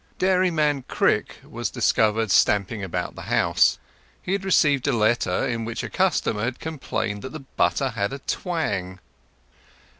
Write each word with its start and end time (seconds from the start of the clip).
Dairyman 0.17 0.85
Crick 0.87 1.35
was 1.47 1.69
discovered 1.69 2.31
stamping 2.31 2.83
about 2.83 3.13
the 3.13 3.21
house. 3.29 3.77
He 4.19 4.31
had 4.31 4.43
received 4.43 4.87
a 4.87 4.91
letter, 4.97 5.47
in 5.47 5.63
which 5.63 5.83
a 5.83 5.91
customer 5.91 6.43
had 6.43 6.59
complained 6.59 7.21
that 7.21 7.33
the 7.33 7.41
butter 7.41 7.89
had 7.89 8.11
a 8.11 8.17
twang. 8.17 8.97